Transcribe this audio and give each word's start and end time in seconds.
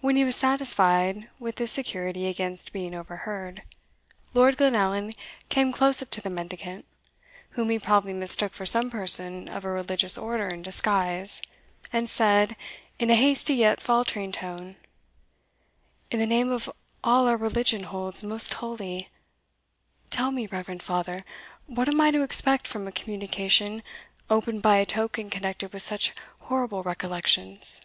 When 0.00 0.14
he 0.14 0.22
was 0.22 0.36
satisfied 0.36 1.28
with 1.40 1.56
this 1.56 1.72
security 1.72 2.28
against 2.28 2.72
being 2.72 2.94
overheard, 2.94 3.64
Lord 4.32 4.56
Glenallan 4.56 5.12
came 5.48 5.72
close 5.72 6.00
up 6.00 6.10
to 6.12 6.20
the 6.20 6.30
mendicant, 6.30 6.84
whom 7.56 7.68
he 7.70 7.80
probably 7.80 8.12
mistook 8.12 8.52
for 8.52 8.64
some 8.64 8.90
person 8.92 9.48
of 9.48 9.64
a 9.64 9.68
religious 9.70 10.16
order 10.16 10.46
in 10.46 10.62
disguise, 10.62 11.42
and 11.92 12.08
said, 12.08 12.54
in 13.00 13.10
a 13.10 13.16
hasty 13.16 13.54
yet 13.54 13.80
faltering 13.80 14.30
tone, 14.30 14.76
"In 16.12 16.20
the 16.20 16.26
name 16.26 16.52
of 16.52 16.70
all 17.02 17.26
our 17.26 17.36
religion 17.36 17.82
holds 17.82 18.22
most 18.22 18.54
holy, 18.54 19.08
tell 20.10 20.30
me, 20.30 20.46
reverend 20.46 20.84
father, 20.84 21.24
what 21.66 21.88
am 21.88 22.00
I 22.00 22.12
to 22.12 22.22
expect 22.22 22.68
from 22.68 22.86
a 22.86 22.92
communication 22.92 23.82
opened 24.30 24.62
by 24.62 24.76
a 24.76 24.86
token 24.86 25.28
connected 25.28 25.72
with 25.72 25.82
such 25.82 26.12
horrible 26.42 26.84
recollections?" 26.84 27.80